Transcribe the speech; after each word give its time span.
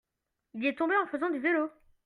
il 0.55 0.65
est 0.65 0.73
tombé 0.79 0.95
en 0.97 1.05
faisant 1.05 1.29
du 1.29 1.37
vélo. 1.37 1.69